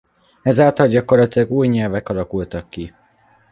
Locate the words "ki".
2.69-2.93